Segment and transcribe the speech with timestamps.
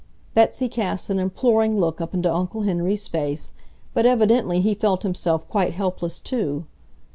[0.33, 3.53] Betsy cast an imploring look up into Uncle Henry's face,
[3.93, 6.65] but evidently he felt himself quite helpless, too.